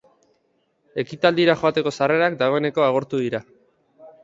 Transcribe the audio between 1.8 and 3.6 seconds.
sarrerak dagoeneko agortu dira.